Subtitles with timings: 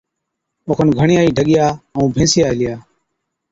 [0.65, 2.73] او کن گھڻِيا ئِي ڍڳِيا ائُون ڀينسان هِلِيا۔